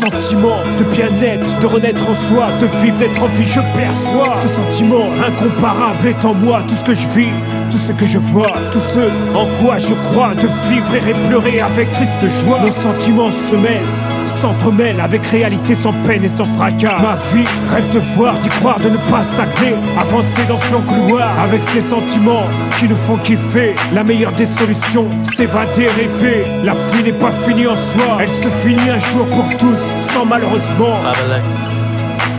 [0.00, 4.48] sentiment de bien-être, de renaître en soi, de vivre, d'être en vie, je perçois ce
[4.48, 6.62] sentiment incomparable est en moi.
[6.66, 7.32] Tout ce que je vis,
[7.70, 11.60] tout ce que je vois, tout ce en quoi je crois, de vivre et pleurer
[11.60, 12.60] avec triste joie.
[12.60, 14.09] Nos sentiments se mêlent
[14.40, 16.98] s'entremêle avec réalité sans peine et sans fracas.
[17.00, 19.74] Ma vie rêve de voir, d'y croire, de ne pas stagner.
[19.98, 22.46] Avancer dans ce long couloir avec ces sentiments
[22.78, 23.74] qui nous font kiffer.
[23.92, 26.44] La meilleure des solutions, s'évader, rêver.
[26.64, 29.80] La vie n'est pas finie en soi, elle se finit un jour pour tous,
[30.12, 30.96] sans malheureusement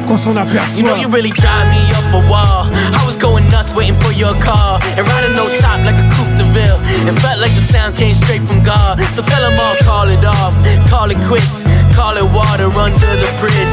[0.07, 0.77] qu'on s'en aperçoit.
[0.77, 2.65] You know you really drive me up a wall.
[2.73, 6.33] I was going nuts waiting for your call and riding no top like a coupe
[6.35, 6.79] de ville.
[7.07, 8.99] It felt like the sound came straight from God.
[9.13, 10.55] So tell them all call it off,
[10.89, 11.60] call it quits.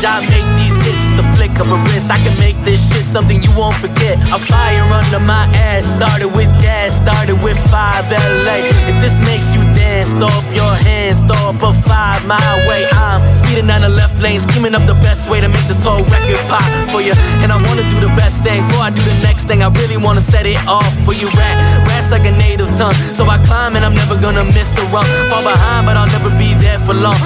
[0.09, 2.11] I make these hits with the flick of a wrist.
[2.11, 4.17] I can make this shit something you won't forget.
[4.33, 5.85] A fire under my ass.
[5.93, 8.59] Started with gas, started with 5 LA.
[8.89, 12.89] If this makes you dance, throw up your hands, throw up a 5 my way.
[12.93, 16.03] I'm speeding down the left lane, scheming up the best way to make this whole
[16.05, 17.13] record pop for you.
[17.45, 19.63] And I wanna do the best thing before I do the next thing.
[19.63, 21.29] I really wanna set it off for you.
[21.37, 21.57] Rap,
[21.89, 22.97] rap's like a native tongue.
[23.13, 25.05] So I climb and I'm never gonna miss a run.
[25.29, 27.19] Fall behind, but I'll never be there for long.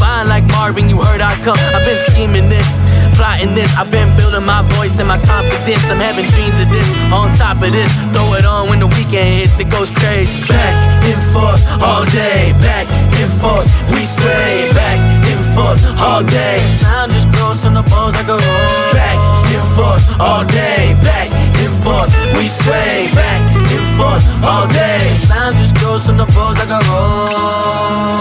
[0.00, 1.60] Vine like Marvin, you heard I come.
[1.76, 2.80] I've been scheming this,
[3.20, 3.68] plotting this.
[3.76, 5.84] I've been building my voice and my confidence.
[5.92, 6.88] I'm having dreams of this.
[7.12, 9.60] On top of this, throw it on when the weekend hits.
[9.60, 10.32] It goes crazy.
[10.48, 10.72] Back
[11.04, 12.56] and forth all day.
[12.64, 12.88] Back
[13.20, 14.72] and forth, we sway.
[14.72, 16.58] Back and forth all day.
[16.80, 18.72] Sound just grows on the balls like a roll.
[18.96, 19.20] Back
[19.52, 20.96] and forth all day.
[21.04, 21.28] Back
[21.60, 23.12] and forth, we sway.
[23.12, 25.00] Back and forth all day.
[25.28, 28.19] Sound just grows on the balls like a roll.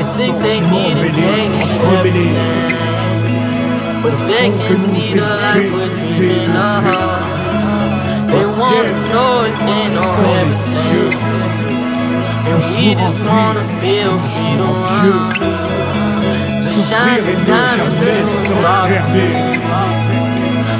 [0.00, 2.32] They think they need it, they need everything.
[4.02, 7.20] But they can't see the life we're dreaming of.
[8.32, 11.20] They wanna know it, they know everything.
[12.48, 14.72] And we just wanna feel freedom.
[16.64, 18.24] The shining diamonds in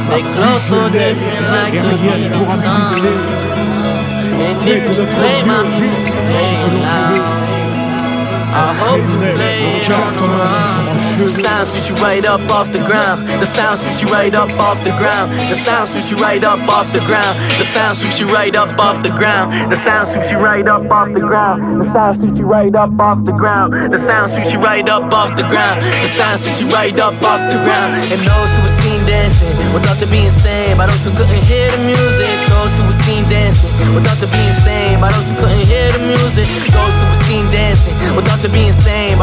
[0.09, 3.05] They glow so different like the heating sun.
[4.41, 7.50] And if you play my music, play it loud.
[8.53, 10.91] I hope you play it on the run.
[11.23, 13.29] The sound sweeps you right up off the ground.
[13.29, 15.33] The sound sweeps you right up off the ground.
[15.33, 17.39] The sound sweeps you right up off the ground.
[17.59, 19.71] The sound sweeps you right up off the ground.
[19.71, 21.83] The sound sweeps you right up off the ground.
[21.83, 23.93] The sound sweeps you right up off the ground.
[23.93, 25.83] The sound sweeps you right up off the ground.
[25.83, 27.95] The sound sweeps you right up off the ground.
[28.11, 31.71] And those who were seen dancing without to be insane, by those who couldn't hear
[31.71, 32.33] the music.
[32.49, 34.40] Those who were seen dancing without to be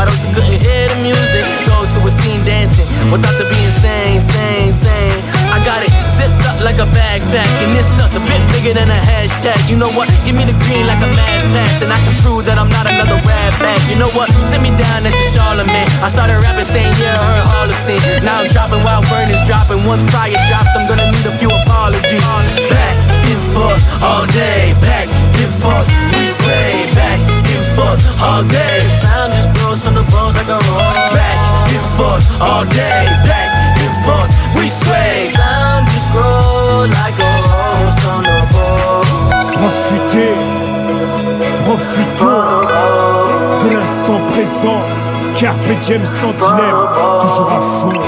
[0.07, 1.43] those who couldn't hear the music.
[1.67, 5.19] Those who were seen dancing without to be insane, insane, insane.
[5.51, 8.89] I got it zipped up like a backpack, and this stuff's a bit bigger than
[8.89, 9.59] a hashtag.
[9.67, 10.07] You know what?
[10.23, 12.87] Give me the green like a mass pass, and I can prove that I'm not
[12.87, 13.81] another rap back.
[13.91, 14.31] You know what?
[14.47, 15.89] Sit me down next to Charlemagne.
[15.99, 17.77] I started rapping saying, yeah, heard Hall of.
[18.23, 19.83] Now I'm dropping while is dropping.
[19.83, 22.23] Once prior drops, I'm gonna need a few apologies.
[22.71, 22.95] Back
[23.27, 24.56] and forth all day,
[31.97, 35.33] forth all day, back and forth, we sway.
[35.33, 39.57] Sound just grows like a rose on the bones.
[39.57, 40.37] Profitez,
[41.65, 42.67] profitons
[43.61, 44.81] de l'instant présent.
[45.35, 46.81] Carpe diem sentinelle,
[47.21, 47.99] toujours à fond.